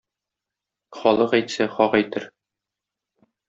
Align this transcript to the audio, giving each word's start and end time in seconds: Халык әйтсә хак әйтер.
Халык 1.01 1.37
әйтсә 1.41 1.69
хак 1.77 2.01
әйтер. 2.01 2.29